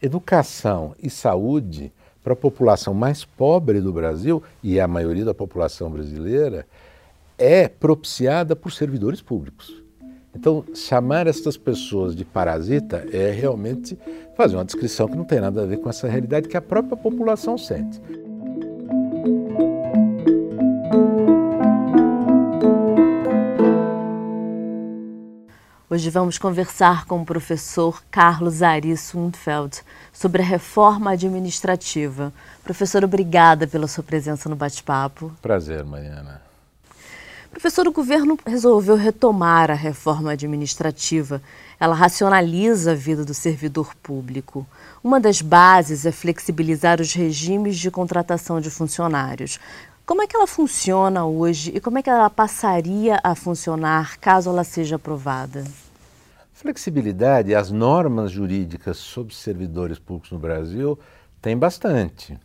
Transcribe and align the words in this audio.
educação 0.00 0.94
e 1.02 1.10
saúde 1.10 1.92
para 2.22 2.34
a 2.34 2.36
população 2.36 2.92
mais 2.92 3.24
pobre 3.24 3.80
do 3.80 3.92
Brasil, 3.92 4.42
e 4.62 4.78
a 4.78 4.86
maioria 4.86 5.24
da 5.24 5.34
população 5.34 5.90
brasileira, 5.90 6.66
é 7.38 7.66
propiciada 7.66 8.54
por 8.54 8.72
servidores 8.72 9.22
públicos. 9.22 9.82
Então, 10.34 10.64
chamar 10.74 11.26
essas 11.26 11.56
pessoas 11.56 12.14
de 12.14 12.24
parasita 12.24 13.06
é 13.12 13.30
realmente 13.30 13.98
fazer 14.36 14.56
uma 14.56 14.64
descrição 14.64 15.08
que 15.08 15.16
não 15.16 15.24
tem 15.24 15.40
nada 15.40 15.62
a 15.62 15.66
ver 15.66 15.78
com 15.78 15.88
essa 15.88 16.06
realidade 16.06 16.48
que 16.48 16.56
a 16.56 16.62
própria 16.62 16.96
população 16.96 17.58
sente. 17.58 18.00
Hoje 25.92 26.08
vamos 26.08 26.38
conversar 26.38 27.04
com 27.04 27.20
o 27.20 27.24
professor 27.26 28.00
Carlos 28.12 28.62
Ari 28.62 28.96
Sundfeld 28.96 29.82
sobre 30.12 30.40
a 30.40 30.44
reforma 30.44 31.10
administrativa. 31.10 32.32
Professor, 32.62 33.02
obrigada 33.02 33.66
pela 33.66 33.88
sua 33.88 34.04
presença 34.04 34.48
no 34.48 34.54
bate-papo. 34.54 35.32
Prazer, 35.42 35.84
Mariana. 35.84 36.42
Professor, 37.50 37.88
o 37.88 37.92
governo 37.92 38.38
resolveu 38.46 38.94
retomar 38.94 39.68
a 39.68 39.74
reforma 39.74 40.30
administrativa. 40.30 41.42
Ela 41.80 41.96
racionaliza 41.96 42.92
a 42.92 42.94
vida 42.94 43.24
do 43.24 43.34
servidor 43.34 43.92
público. 43.96 44.64
Uma 45.02 45.18
das 45.18 45.42
bases 45.42 46.06
é 46.06 46.12
flexibilizar 46.12 47.00
os 47.00 47.12
regimes 47.12 47.76
de 47.76 47.90
contratação 47.90 48.60
de 48.60 48.70
funcionários. 48.70 49.58
Como 50.10 50.22
é 50.22 50.26
que 50.26 50.34
ela 50.34 50.48
funciona 50.48 51.24
hoje 51.24 51.70
e 51.72 51.78
como 51.78 51.98
é 51.98 52.02
que 52.02 52.10
ela 52.10 52.28
passaria 52.28 53.20
a 53.22 53.36
funcionar 53.36 54.18
caso 54.18 54.50
ela 54.50 54.64
seja 54.64 54.96
aprovada? 54.96 55.62
Flexibilidade, 56.52 57.54
as 57.54 57.70
normas 57.70 58.32
jurídicas 58.32 58.96
sobre 58.96 59.32
servidores 59.32 60.00
públicos 60.00 60.32
no 60.32 60.38
Brasil 60.40 60.98
têm 61.40 61.56
bastante. 61.56 62.36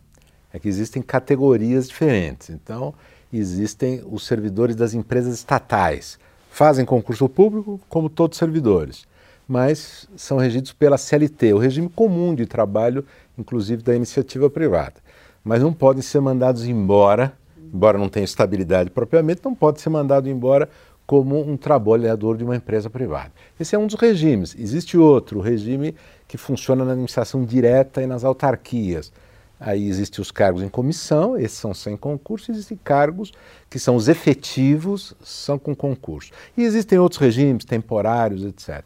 É 0.52 0.60
que 0.60 0.68
existem 0.68 1.02
categorias 1.02 1.88
diferentes. 1.88 2.50
Então, 2.50 2.94
existem 3.32 4.00
os 4.08 4.24
servidores 4.24 4.76
das 4.76 4.94
empresas 4.94 5.34
estatais. 5.34 6.20
Fazem 6.48 6.84
concurso 6.84 7.28
público, 7.28 7.80
como 7.88 8.08
todos 8.08 8.36
os 8.36 8.38
servidores, 8.38 9.08
mas 9.48 10.08
são 10.14 10.36
regidos 10.36 10.72
pela 10.72 10.96
CLT, 10.96 11.52
o 11.52 11.58
regime 11.58 11.88
comum 11.88 12.32
de 12.32 12.46
trabalho, 12.46 13.04
inclusive 13.36 13.82
da 13.82 13.96
iniciativa 13.96 14.48
privada. 14.48 14.94
Mas 15.42 15.62
não 15.62 15.72
podem 15.72 16.00
ser 16.00 16.20
mandados 16.20 16.64
embora 16.64 17.36
embora 17.72 17.98
não 17.98 18.08
tenha 18.08 18.24
estabilidade 18.24 18.90
propriamente, 18.90 19.40
não 19.44 19.54
pode 19.54 19.80
ser 19.80 19.90
mandado 19.90 20.28
embora 20.28 20.68
como 21.06 21.40
um 21.40 21.56
trabalhador 21.56 22.36
de 22.36 22.44
uma 22.44 22.56
empresa 22.56 22.90
privada. 22.90 23.32
Esse 23.58 23.76
é 23.76 23.78
um 23.78 23.86
dos 23.86 23.94
regimes. 23.94 24.56
Existe 24.58 24.98
outro, 24.98 25.40
regime 25.40 25.94
que 26.26 26.36
funciona 26.36 26.84
na 26.84 26.92
administração 26.92 27.44
direta 27.44 28.02
e 28.02 28.06
nas 28.06 28.24
autarquias. 28.24 29.12
Aí 29.58 29.88
existem 29.88 30.20
os 30.20 30.30
cargos 30.30 30.62
em 30.62 30.68
comissão, 30.68 31.38
esses 31.38 31.56
são 31.56 31.72
sem 31.72 31.96
concurso, 31.96 32.50
existem 32.50 32.78
cargos 32.82 33.32
que 33.70 33.78
são 33.78 33.96
os 33.96 34.06
efetivos, 34.06 35.14
são 35.22 35.58
com 35.58 35.74
concurso. 35.74 36.30
E 36.56 36.62
existem 36.62 36.98
outros 36.98 37.20
regimes 37.20 37.64
temporários, 37.64 38.44
etc. 38.44 38.82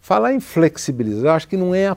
Falar 0.00 0.32
em 0.32 0.40
flexibilizar, 0.40 1.36
acho 1.36 1.46
que 1.46 1.56
não 1.56 1.74
é 1.74 1.96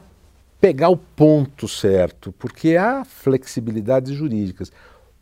pegar 0.60 0.90
o 0.90 0.98
ponto 0.98 1.68
certo, 1.68 2.32
porque 2.34 2.76
há 2.76 3.04
flexibilidades 3.04 4.14
jurídicas. 4.14 4.72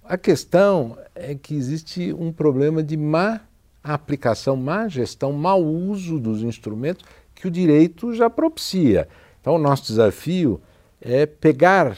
A 0.09 0.17
questão 0.17 0.97
é 1.13 1.35
que 1.35 1.53
existe 1.53 2.11
um 2.11 2.31
problema 2.31 2.81
de 2.81 2.97
má 2.97 3.41
aplicação, 3.83 4.55
má 4.55 4.87
gestão, 4.87 5.31
mau 5.31 5.63
uso 5.63 6.19
dos 6.19 6.41
instrumentos 6.41 7.05
que 7.35 7.47
o 7.47 7.51
direito 7.51 8.11
já 8.15 8.27
propicia. 8.27 9.07
Então, 9.39 9.53
o 9.53 9.59
nosso 9.59 9.83
desafio 9.85 10.59
é 10.99 11.27
pegar 11.27 11.95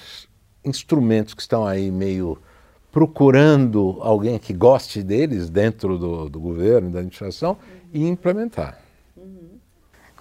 instrumentos 0.62 1.34
que 1.34 1.42
estão 1.42 1.66
aí 1.66 1.90
meio 1.90 2.38
procurando 2.92 4.00
alguém 4.02 4.38
que 4.38 4.52
goste 4.52 5.02
deles 5.02 5.50
dentro 5.50 5.98
do, 5.98 6.28
do 6.28 6.38
governo, 6.38 6.92
da 6.92 7.00
administração, 7.00 7.58
e 7.94 8.06
implementar. 8.06 8.81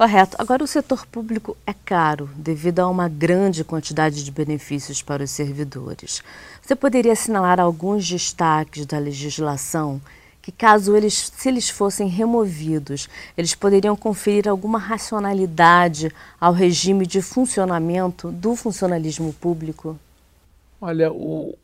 Correto. 0.00 0.34
Agora, 0.38 0.64
o 0.64 0.66
setor 0.66 1.04
público 1.04 1.54
é 1.66 1.74
caro 1.74 2.30
devido 2.34 2.78
a 2.80 2.88
uma 2.88 3.06
grande 3.06 3.62
quantidade 3.62 4.24
de 4.24 4.30
benefícios 4.30 5.02
para 5.02 5.22
os 5.22 5.30
servidores. 5.30 6.22
Você 6.62 6.74
poderia 6.74 7.12
assinalar 7.12 7.60
alguns 7.60 8.08
destaques 8.08 8.86
da 8.86 8.98
legislação 8.98 10.00
que, 10.40 10.50
caso 10.50 10.96
eles, 10.96 11.30
se 11.36 11.50
eles 11.50 11.68
fossem 11.68 12.08
removidos, 12.08 13.10
eles 13.36 13.54
poderiam 13.54 13.94
conferir 13.94 14.48
alguma 14.48 14.78
racionalidade 14.78 16.10
ao 16.40 16.54
regime 16.54 17.06
de 17.06 17.20
funcionamento 17.20 18.32
do 18.32 18.56
funcionalismo 18.56 19.34
público? 19.34 19.98
Olha, 20.80 21.12
o 21.12 21.54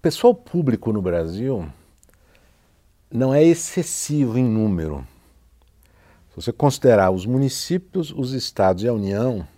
pessoal 0.00 0.34
público 0.34 0.94
no 0.94 1.02
Brasil 1.02 1.68
não 3.12 3.34
é 3.34 3.44
excessivo 3.44 4.38
em 4.38 4.44
número 4.44 5.06
você 6.36 6.52
considerar 6.52 7.10
os 7.10 7.24
municípios, 7.24 8.12
os 8.12 8.32
estados 8.32 8.82
e 8.82 8.88
a 8.88 8.92
União, 8.92 9.48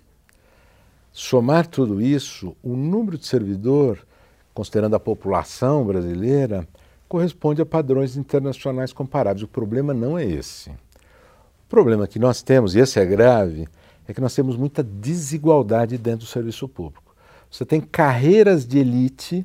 somar 1.13 1.67
tudo 1.67 2.01
isso, 2.01 2.57
o 2.63 2.77
número 2.77 3.19
de 3.19 3.27
servidor, 3.27 4.07
considerando 4.55 4.95
a 4.95 5.01
população 5.01 5.85
brasileira, 5.85 6.67
corresponde 7.09 7.61
a 7.61 7.67
padrões 7.67 8.17
internacionais 8.17 8.93
comparáveis. 8.93 9.43
O 9.43 9.49
problema 9.49 9.93
não 9.93 10.17
é 10.17 10.25
esse. 10.25 10.71
O 10.71 11.69
problema 11.69 12.07
que 12.07 12.19
nós 12.19 12.43
temos, 12.43 12.77
e 12.77 12.79
esse 12.79 13.01
é 13.01 13.05
grave, 13.05 13.67
é 14.07 14.15
que 14.15 14.21
nós 14.21 14.35
temos 14.35 14.57
muita 14.57 14.83
desigualdade 14.83 15.99
dentro 15.99 16.21
do 16.21 16.27
serviço 16.27 16.69
público. 16.69 17.13
Você 17.51 17.65
tem 17.65 17.81
carreiras 17.81 18.65
de 18.65 18.79
elite 18.79 19.45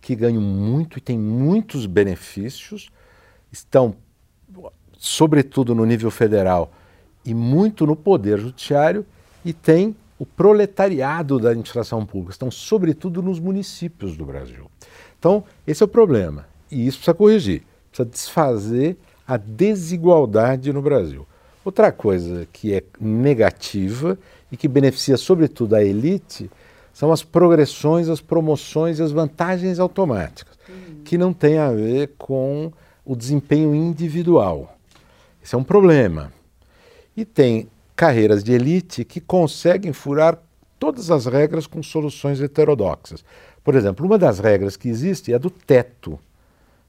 que 0.00 0.14
ganham 0.14 0.40
muito 0.40 0.98
e 0.98 1.00
têm 1.00 1.18
muitos 1.18 1.86
benefícios, 1.86 2.88
estão 3.50 3.96
sobretudo 4.98 5.74
no 5.74 5.86
nível 5.86 6.10
federal 6.10 6.70
e 7.24 7.32
muito 7.32 7.86
no 7.86 7.96
poder 7.96 8.38
judiciário, 8.38 9.06
e 9.44 9.52
tem 9.52 9.96
o 10.18 10.26
proletariado 10.26 11.38
da 11.38 11.50
administração 11.50 12.04
pública, 12.04 12.32
estão 12.32 12.50
sobretudo 12.50 13.22
nos 13.22 13.38
municípios 13.38 14.16
do 14.16 14.26
Brasil. 14.26 14.68
Então, 15.18 15.44
esse 15.66 15.82
é 15.82 15.86
o 15.86 15.88
problema, 15.88 16.46
e 16.70 16.86
isso 16.86 16.98
precisa 16.98 17.14
corrigir, 17.14 17.62
precisa 17.90 18.08
desfazer 18.08 18.96
a 19.26 19.36
desigualdade 19.36 20.72
no 20.72 20.82
Brasil. 20.82 21.26
Outra 21.64 21.92
coisa 21.92 22.48
que 22.52 22.74
é 22.74 22.82
negativa 23.00 24.18
e 24.50 24.56
que 24.56 24.66
beneficia 24.66 25.16
sobretudo 25.16 25.76
a 25.76 25.84
elite 25.84 26.50
são 26.92 27.12
as 27.12 27.22
progressões, 27.22 28.08
as 28.08 28.20
promoções 28.20 28.98
e 28.98 29.02
as 29.02 29.12
vantagens 29.12 29.78
automáticas, 29.78 30.58
uhum. 30.68 31.02
que 31.04 31.18
não 31.18 31.32
tem 31.32 31.58
a 31.58 31.70
ver 31.70 32.14
com 32.18 32.72
o 33.04 33.14
desempenho 33.14 33.74
individual. 33.74 34.77
Esse 35.42 35.54
é 35.54 35.58
um 35.58 35.64
problema. 35.64 36.32
E 37.16 37.24
tem 37.24 37.68
carreiras 37.96 38.44
de 38.44 38.52
elite 38.52 39.04
que 39.04 39.20
conseguem 39.20 39.92
furar 39.92 40.38
todas 40.78 41.10
as 41.10 41.26
regras 41.26 41.66
com 41.66 41.82
soluções 41.82 42.40
heterodoxas. 42.40 43.24
Por 43.64 43.74
exemplo, 43.74 44.06
uma 44.06 44.16
das 44.16 44.38
regras 44.38 44.76
que 44.76 44.88
existe 44.88 45.32
é 45.32 45.38
do 45.38 45.50
teto. 45.50 46.18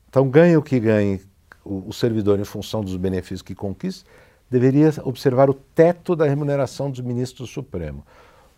Então, 0.08 0.30
ganha 0.30 0.58
o 0.58 0.62
que 0.62 0.80
ganhe 0.80 1.20
o, 1.64 1.90
o 1.90 1.94
servidor 1.94 2.40
em 2.40 2.44
função 2.44 2.84
dos 2.84 2.96
benefícios 2.96 3.42
que 3.42 3.54
conquista, 3.56 4.10
deveria 4.50 4.92
observar 5.04 5.50
o 5.50 5.54
teto 5.54 6.16
da 6.16 6.26
remuneração 6.26 6.90
dos 6.90 7.00
ministros 7.00 7.50
do 7.50 7.54
Supremo. 7.54 8.04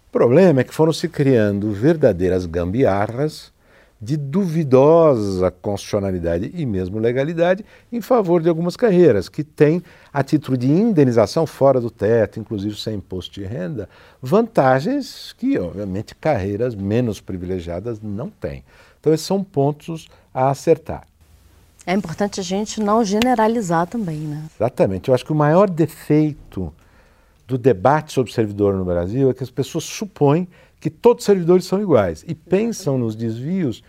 O 0.07 0.11
problema 0.11 0.61
é 0.61 0.63
que 0.63 0.73
foram 0.73 0.93
se 0.93 1.07
criando 1.09 1.71
verdadeiras 1.71 2.45
gambiarras 2.45 3.51
de 4.01 4.17
duvidosa 4.17 5.51
constitucionalidade 5.51 6.51
e 6.55 6.65
mesmo 6.65 6.97
legalidade 6.97 7.63
em 7.91 8.01
favor 8.01 8.41
de 8.41 8.49
algumas 8.49 8.75
carreiras 8.75 9.29
que 9.29 9.43
têm, 9.43 9.83
a 10.11 10.23
título 10.23 10.57
de 10.57 10.67
indenização 10.67 11.45
fora 11.45 11.79
do 11.79 11.91
teto, 11.91 12.39
inclusive 12.39 12.75
sem 12.75 12.95
imposto 12.95 13.35
de 13.35 13.45
renda, 13.45 13.87
vantagens 14.19 15.33
que, 15.37 15.59
obviamente, 15.59 16.15
carreiras 16.15 16.73
menos 16.73 17.21
privilegiadas 17.21 18.01
não 18.01 18.29
têm. 18.29 18.63
Então, 18.99 19.13
esses 19.13 19.25
são 19.25 19.43
pontos 19.43 20.07
a 20.33 20.49
acertar. 20.49 21.05
É 21.85 21.93
importante 21.93 22.39
a 22.39 22.43
gente 22.43 22.81
não 22.81 23.03
generalizar 23.03 23.87
também, 23.87 24.19
né? 24.19 24.45
Exatamente. 24.55 25.09
Eu 25.09 25.15
acho 25.15 25.25
que 25.25 25.31
o 25.31 25.35
maior 25.35 25.69
defeito 25.69 26.73
do 27.47 27.57
debate 27.57 28.13
sobre 28.13 28.31
servidor 28.31 28.75
no 28.75 28.85
Brasil 28.85 29.29
é 29.29 29.33
que 29.33 29.43
as 29.43 29.49
pessoas 29.49 29.83
supõem 29.83 30.47
que 30.81 30.89
todos 30.89 31.21
os 31.21 31.25
servidores 31.25 31.65
são 31.65 31.79
iguais 31.79 32.25
e 32.27 32.33
pensam 32.33 32.97
nos 32.97 33.15
desvios 33.15 33.83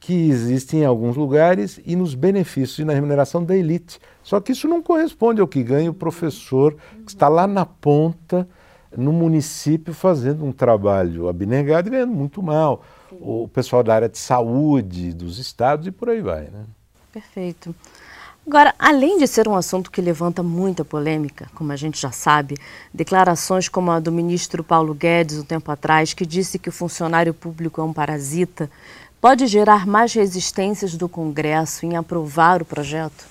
que 0.00 0.30
existem 0.30 0.80
em 0.80 0.84
alguns 0.84 1.14
lugares 1.14 1.78
e 1.84 1.94
nos 1.94 2.14
benefícios 2.14 2.78
e 2.78 2.84
na 2.84 2.94
remuneração 2.94 3.44
da 3.44 3.54
elite. 3.54 4.00
Só 4.22 4.40
que 4.40 4.52
isso 4.52 4.66
não 4.66 4.82
corresponde 4.82 5.40
ao 5.40 5.46
que 5.46 5.62
ganha 5.62 5.90
o 5.90 5.94
professor 5.94 6.74
que 7.04 7.10
está 7.10 7.28
lá 7.28 7.46
na 7.46 7.66
ponta, 7.66 8.48
no 8.96 9.12
município, 9.12 9.92
fazendo 9.92 10.44
um 10.44 10.52
trabalho 10.52 11.28
abnegado 11.28 11.88
e 11.88 11.90
ganhando 11.90 12.14
muito 12.14 12.42
mal. 12.42 12.82
O 13.12 13.46
pessoal 13.48 13.82
da 13.82 13.94
área 13.94 14.08
de 14.08 14.18
saúde, 14.18 15.12
dos 15.12 15.38
estados 15.38 15.86
e 15.86 15.90
por 15.90 16.08
aí 16.08 16.22
vai. 16.22 16.44
Né? 16.44 16.64
Perfeito. 17.12 17.74
Agora, 18.48 18.74
além 18.78 19.18
de 19.18 19.26
ser 19.26 19.46
um 19.46 19.54
assunto 19.54 19.90
que 19.90 20.00
levanta 20.00 20.42
muita 20.42 20.82
polêmica, 20.82 21.50
como 21.54 21.70
a 21.70 21.76
gente 21.76 22.00
já 22.00 22.10
sabe, 22.10 22.56
declarações 22.94 23.68
como 23.68 23.90
a 23.90 24.00
do 24.00 24.10
ministro 24.10 24.64
Paulo 24.64 24.94
Guedes 24.94 25.36
um 25.36 25.44
tempo 25.44 25.70
atrás, 25.70 26.14
que 26.14 26.24
disse 26.24 26.58
que 26.58 26.70
o 26.70 26.72
funcionário 26.72 27.34
público 27.34 27.78
é 27.78 27.84
um 27.84 27.92
parasita, 27.92 28.70
pode 29.20 29.46
gerar 29.46 29.86
mais 29.86 30.14
resistências 30.14 30.96
do 30.96 31.10
Congresso 31.10 31.84
em 31.84 31.94
aprovar 31.94 32.62
o 32.62 32.64
projeto? 32.64 33.26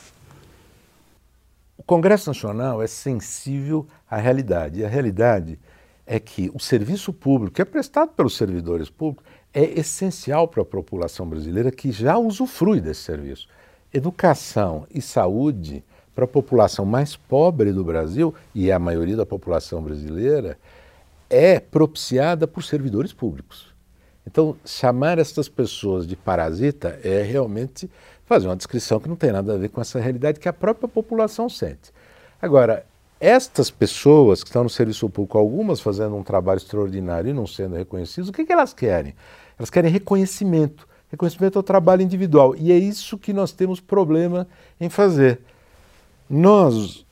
O 1.76 1.82
Congresso 1.82 2.30
Nacional 2.30 2.80
é 2.80 2.86
sensível 2.86 3.88
à 4.08 4.18
realidade, 4.18 4.82
e 4.82 4.86
a 4.86 4.88
realidade 4.88 5.58
é 6.06 6.20
que 6.20 6.52
o 6.54 6.60
serviço 6.60 7.12
público, 7.12 7.56
que 7.56 7.62
é 7.64 7.66
prestado 7.66 8.10
pelos 8.10 8.38
servidores 8.38 8.88
públicos, 8.88 9.26
é 9.52 9.80
essencial 9.80 10.48
para 10.48 10.62
a 10.62 10.66
população 10.66 11.28
brasileira 11.28 11.72
que 11.72 11.92
já 11.92 12.20
usufrui 12.20 12.80
desse 12.80 13.02
serviço 13.02 13.48
educação 13.94 14.86
e 14.94 15.02
saúde 15.02 15.84
para 16.14 16.26
a 16.26 16.28
população 16.28 16.84
mais 16.86 17.16
pobre 17.16 17.72
do 17.72 17.84
Brasil, 17.84 18.34
e 18.54 18.72
a 18.72 18.80
maioria 18.80 19.16
da 19.16 19.26
população 19.26 19.84
brasileira, 19.84 20.58
é 21.30 21.60
propiciada 21.60 22.48
por 22.48 22.64
servidores 22.64 23.14
públicos. 23.14 23.68
Então, 24.26 24.58
chamar 24.66 25.20
essas 25.20 25.48
pessoas 25.48 26.08
de 26.08 26.16
parasita 26.16 27.00
é 27.04 27.22
realmente 27.22 27.90
fazer 28.26 28.48
uma 28.48 28.56
descrição 28.56 29.00
que 29.00 29.08
não 29.08 29.16
tem 29.16 29.32
nada 29.32 29.54
a 29.54 29.58
ver 29.58 29.70
com 29.70 29.80
essa 29.80 30.00
realidade 30.00 30.40
que 30.40 30.50
a 30.50 30.54
própria 30.54 30.88
população 30.88 31.48
sente. 31.48 31.94
Agora, 32.42 32.86
estas 33.20 33.72
pessoas 33.72 34.44
que 34.44 34.50
estão 34.50 34.64
no 34.64 34.70
serviço 34.70 35.10
público, 35.10 35.38
algumas 35.38 35.80
fazendo 35.80 36.16
um 36.16 36.24
trabalho 36.24 36.58
extraordinário 36.58 37.30
e 37.30 37.34
não 37.34 37.48
sendo 37.48 37.76
reconhecidas, 37.76 38.30
o 38.30 38.34
que, 38.34 38.46
que 38.46 38.52
elas 38.52 38.74
querem? 38.74 39.16
Elas 39.58 39.70
querem 39.70 39.90
reconhecimento. 39.90 40.88
Reconhecimento 41.12 41.58
ao 41.58 41.64
trabalho 41.64 42.02
individual. 42.02 42.56
E 42.56 42.72
é 42.72 42.78
isso 42.78 43.18
que 43.18 43.32
nós 43.32 43.52
temos 43.52 43.80
problema 43.80 44.48
em 44.80 44.90
fazer. 44.90 45.40
Nós 46.30 47.06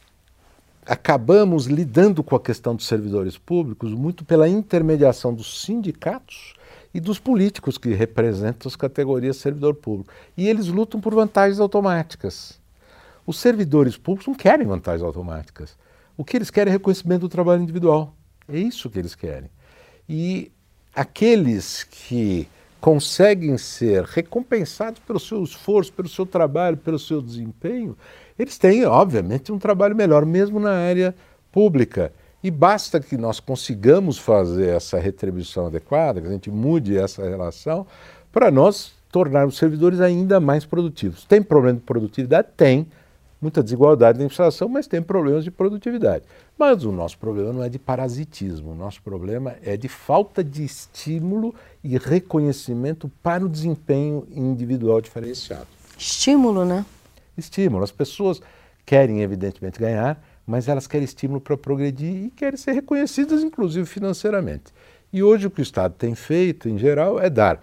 acabamos 0.85 1.65
lidando 1.65 2.23
com 2.23 2.35
a 2.35 2.39
questão 2.39 2.75
dos 2.75 2.85
servidores 2.85 3.37
públicos 3.37 3.91
muito 3.91 4.23
pela 4.23 4.47
intermediação 4.47 5.33
dos 5.33 5.61
sindicatos 5.61 6.53
e 6.93 6.99
dos 6.99 7.17
políticos 7.17 7.77
que 7.77 7.93
representam 7.93 8.69
as 8.69 8.75
categorias 8.75 9.37
servidor 9.37 9.75
público. 9.75 10.13
E 10.37 10.47
eles 10.47 10.67
lutam 10.67 11.01
por 11.01 11.13
vantagens 11.13 11.59
automáticas. 11.59 12.59
Os 13.25 13.39
servidores 13.39 13.97
públicos 13.97 14.27
não 14.27 14.35
querem 14.35 14.67
vantagens 14.67 15.03
automáticas. 15.03 15.75
O 16.15 16.23
que 16.23 16.37
eles 16.37 16.49
querem 16.49 16.71
é 16.71 16.73
reconhecimento 16.73 17.21
do 17.21 17.29
trabalho 17.29 17.61
individual. 17.61 18.13
É 18.47 18.57
isso 18.57 18.89
que 18.89 18.99
eles 18.99 19.15
querem. 19.15 19.49
E 20.07 20.51
aqueles 20.95 21.83
que 21.83 22.47
conseguem 22.79 23.57
ser 23.57 24.03
recompensados 24.03 24.99
pelo 24.99 25.19
seu 25.19 25.43
esforço, 25.43 25.91
pelo 25.91 26.07
seu 26.07 26.25
trabalho, 26.25 26.77
pelo 26.77 26.99
seu 26.99 27.21
desempenho, 27.21 27.97
eles 28.37 28.57
têm, 28.57 28.85
obviamente, 28.85 29.51
um 29.51 29.57
trabalho 29.57 29.95
melhor, 29.95 30.25
mesmo 30.25 30.59
na 30.59 30.71
área 30.71 31.15
pública. 31.51 32.11
E 32.43 32.51
basta 32.51 32.99
que 32.99 33.17
nós 33.17 33.39
consigamos 33.39 34.17
fazer 34.17 34.75
essa 34.75 34.99
retribuição 34.99 35.67
adequada, 35.67 36.21
que 36.21 36.27
a 36.27 36.31
gente 36.31 36.51
mude 36.51 36.97
essa 36.97 37.27
relação, 37.27 37.87
para 38.31 38.51
nós 38.51 38.93
tornar 39.09 39.47
os 39.47 39.57
servidores 39.57 40.01
ainda 40.01 40.39
mais 40.39 40.65
produtivos. 40.65 41.23
Tem 41.23 41.41
problema 41.41 41.79
de 41.79 41.85
produtividade? 41.85 42.49
Tem 42.55 42.85
muita 43.45 43.61
desigualdade 43.61 44.17
na 44.17 44.25
inflação, 44.25 44.67
mas 44.67 44.87
tem 44.87 45.03
problemas 45.03 45.43
de 45.43 45.51
produtividade. 45.51 46.25
Mas 46.57 46.83
o 46.83 46.91
nosso 46.91 47.15
problema 47.19 47.53
não 47.53 47.63
é 47.63 47.69
de 47.69 47.77
parasitismo, 47.77 48.71
o 48.71 48.75
nosso 48.75 49.03
problema 49.03 49.55
é 49.61 49.77
de 49.77 49.87
falta 49.87 50.43
de 50.43 50.63
estímulo 50.63 51.53
e 51.83 51.95
reconhecimento 51.95 53.09
para 53.21 53.45
o 53.45 53.49
desempenho 53.49 54.27
individual 54.31 54.99
diferenciado. 54.99 55.67
Estímulo, 55.95 56.65
né? 56.65 56.83
Estímulo. 57.37 57.83
As 57.83 57.91
pessoas 57.91 58.41
querem, 58.83 59.21
evidentemente, 59.21 59.79
ganhar, 59.79 60.19
mas 60.45 60.67
elas 60.67 60.87
querem 60.87 61.05
estímulo 61.05 61.39
para 61.39 61.55
progredir 61.55 62.25
e 62.25 62.29
querem 62.31 62.57
ser 62.57 62.71
reconhecidas, 62.71 63.43
inclusive 63.43 63.85
financeiramente. 63.85 64.73
E 65.13 65.21
hoje 65.21 65.45
o 65.45 65.51
que 65.51 65.61
o 65.61 65.63
Estado 65.63 65.93
tem 65.93 66.15
feito, 66.15 66.67
em 66.67 66.79
geral, 66.79 67.19
é 67.19 67.29
dar 67.29 67.61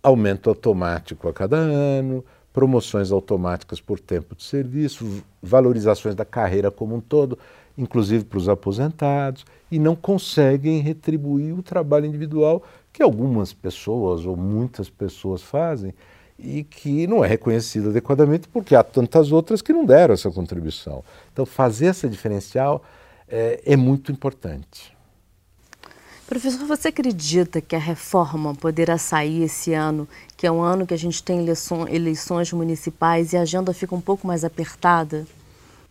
aumento 0.00 0.48
automático 0.48 1.28
a 1.28 1.32
cada 1.32 1.56
ano, 1.56 2.24
promoções 2.54 3.10
automáticas 3.10 3.80
por 3.80 3.98
tempo 3.98 4.36
de 4.36 4.44
serviço, 4.44 5.24
valorizações 5.42 6.14
da 6.14 6.24
carreira 6.24 6.70
como 6.70 6.94
um 6.94 7.00
todo, 7.00 7.36
inclusive 7.76 8.24
para 8.24 8.38
os 8.38 8.48
aposentados, 8.48 9.44
e 9.68 9.78
não 9.78 9.96
conseguem 9.96 10.80
retribuir 10.80 11.52
o 11.52 11.64
trabalho 11.64 12.06
individual 12.06 12.62
que 12.92 13.02
algumas 13.02 13.52
pessoas 13.52 14.24
ou 14.24 14.36
muitas 14.36 14.88
pessoas 14.88 15.42
fazem 15.42 15.92
e 16.38 16.62
que 16.62 17.08
não 17.08 17.24
é 17.24 17.28
reconhecido 17.28 17.90
adequadamente 17.90 18.46
porque 18.46 18.76
há 18.76 18.84
tantas 18.84 19.32
outras 19.32 19.60
que 19.60 19.72
não 19.72 19.84
deram 19.84 20.14
essa 20.14 20.30
contribuição. 20.30 21.02
Então, 21.32 21.44
fazer 21.44 21.86
essa 21.86 22.08
diferencial 22.08 22.84
é, 23.28 23.60
é 23.66 23.76
muito 23.76 24.12
importante. 24.12 24.96
Professor, 26.26 26.66
você 26.66 26.88
acredita 26.88 27.60
que 27.60 27.76
a 27.76 27.78
reforma 27.78 28.54
poderá 28.54 28.96
sair 28.96 29.42
esse 29.42 29.74
ano, 29.74 30.08
que 30.38 30.46
é 30.46 30.50
um 30.50 30.62
ano 30.62 30.86
que 30.86 30.94
a 30.94 30.98
gente 30.98 31.22
tem 31.22 31.46
eleições 31.90 32.50
municipais 32.50 33.32
e 33.32 33.36
a 33.36 33.42
agenda 33.42 33.74
fica 33.74 33.94
um 33.94 34.00
pouco 34.00 34.26
mais 34.26 34.42
apertada? 34.42 35.26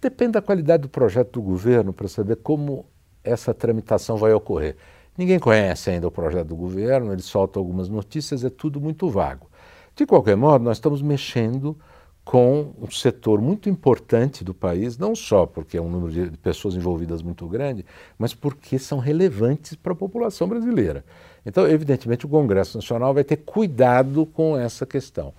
Depende 0.02 0.32
da 0.32 0.42
qualidade 0.42 0.82
do 0.82 0.90
projeto 0.90 1.34
do 1.34 1.42
governo 1.42 1.94
para 1.94 2.08
saber 2.08 2.38
como 2.38 2.84
essa 3.24 3.54
tramitação 3.54 4.18
vai 4.18 4.34
ocorrer. 4.34 4.76
Ninguém 5.16 5.38
conhece 5.38 5.92
ainda 5.92 6.08
o 6.08 6.12
projeto 6.12 6.48
do 6.48 6.56
governo, 6.56 7.14
ele 7.14 7.22
solta 7.22 7.60
algumas 7.60 7.88
notícias, 7.88 8.44
é 8.44 8.50
tudo 8.50 8.82
muito 8.82 9.08
vago. 9.12 9.48
De 9.96 10.04
qualquer 10.04 10.36
modo, 10.36 10.64
nós 10.64 10.78
estamos 10.78 11.04
mexendo 11.04 11.78
com 12.24 12.74
um 12.82 12.90
setor 12.90 13.42
muito 13.42 13.70
importante 13.70 14.44
do 14.44 14.54
país, 14.54 14.98
não 14.98 15.16
só 15.16 15.46
porque 15.46 15.78
é 15.78 15.82
um 15.82 15.90
número 15.90 16.30
de 16.30 16.38
pessoas 16.38 16.76
envolvidas 16.76 17.22
muito 17.22 17.46
grande, 17.48 17.86
mas 18.18 18.34
porque 18.34 18.80
são 18.80 18.98
relevantes 18.98 19.76
para 19.76 19.92
a 19.92 19.96
população 19.96 20.48
brasileira. 20.48 21.04
Então, 21.46 21.68
evidentemente, 21.68 22.26
o 22.26 22.30
Congresso 22.30 22.78
Nacional 22.78 23.14
vai 23.14 23.24
ter 23.24 23.38
cuidado 23.38 24.26
com 24.26 24.58
essa 24.58 24.86
questão. 24.86 25.34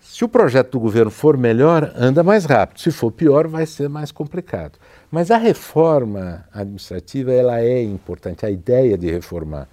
Se 0.00 0.24
o 0.24 0.28
projeto 0.28 0.72
do 0.72 0.80
governo 0.80 1.10
for 1.10 1.36
melhor, 1.36 1.92
anda 1.96 2.22
mais 2.22 2.44
rápido. 2.44 2.80
Se 2.80 2.90
for 2.90 3.12
pior, 3.12 3.46
vai 3.46 3.66
ser 3.66 3.88
mais 3.88 4.10
complicado. 4.10 4.78
Mas 5.10 5.30
a 5.30 5.36
reforma 5.36 6.44
administrativa 6.52 7.32
ela 7.32 7.60
é 7.60 7.82
importante, 7.82 8.44
a 8.44 8.50
ideia 8.50 8.96
de 8.96 9.10
reformar 9.10 9.68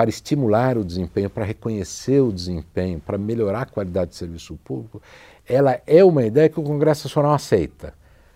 para 0.00 0.08
estimular 0.08 0.78
o 0.78 0.84
desempenho, 0.84 1.28
para 1.28 1.44
reconhecer 1.44 2.20
o 2.20 2.32
desempenho, 2.32 2.98
para 2.98 3.18
melhorar 3.18 3.60
a 3.60 3.66
qualidade 3.66 4.12
do 4.12 4.14
serviço 4.14 4.58
público, 4.64 5.02
ela 5.46 5.78
é 5.86 6.02
uma 6.02 6.24
ideia 6.24 6.48
que 6.48 6.58
o 6.58 6.62
Congresso 6.62 7.06
Nacional 7.06 7.34
aceita. 7.34 7.92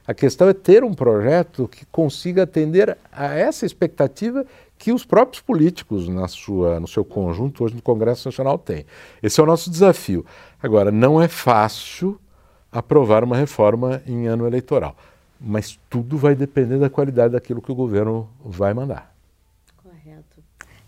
A 0.06 0.12
questão 0.12 0.46
é 0.46 0.52
ter 0.52 0.84
um 0.84 0.93
projeto 0.93 1.66
que 1.66 1.87
consiga 1.87 2.43
atender 2.43 2.99
a 3.11 3.32
essa 3.32 3.64
expectativa 3.64 4.44
que 4.76 4.93
os 4.93 5.06
próprios 5.06 5.40
políticos, 5.40 6.06
na 6.06 6.28
sua, 6.28 6.78
no 6.78 6.87
seu 6.87 7.02
conjunto, 7.02 7.64
hoje 7.64 7.75
no 7.75 7.81
Congresso 7.81 8.28
Nacional 8.28 8.58
têm. 8.58 8.84
Esse 9.22 9.41
é 9.41 9.43
o 9.43 9.46
nosso 9.46 9.70
desafio. 9.70 10.22
Agora, 10.62 10.93
não 10.93 11.19
é 11.19 11.29
fácil 11.29 12.20
aprovar 12.70 13.24
uma 13.24 13.38
reforma 13.38 14.03
em 14.06 14.27
ano 14.27 14.46
eleitoral, 14.46 14.94
mas 15.41 15.81
tudo 15.88 16.19
vai 16.19 16.34
depender 16.34 16.77
da 16.77 16.91
qualidade 16.91 17.32
daquilo 17.32 17.62
que 17.62 17.72
o 17.72 17.74
governo 17.74 18.29
vai 18.44 18.74
mandar. 18.74 19.15
Correto. 19.82 20.33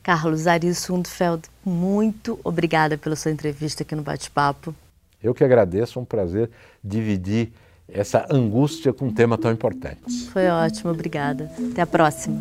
Carlos 0.07 0.47
Ari 0.47 0.73
Sundfeld, 0.73 1.43
muito 1.65 2.39
obrigada 2.45 2.97
pela 2.97 3.17
sua 3.17 3.33
entrevista 3.33 3.83
aqui 3.83 3.93
no 3.97 4.03
Bate-Papo. 4.03 4.73
Eu 5.21 5.35
que 5.35 5.43
agradeço, 5.43 5.99
é 5.99 6.03
um 6.03 6.05
prazer 6.05 6.49
dividir 6.83 7.51
essa 7.89 8.25
angústia 8.31 8.93
com 8.93 9.07
um 9.07 9.13
tema 9.13 9.37
tão 9.37 9.51
importante. 9.51 10.29
Foi 10.33 10.47
ótimo, 10.47 10.93
obrigada. 10.93 11.51
Até 11.73 11.83
a 11.83 11.87
próxima. 11.89 12.41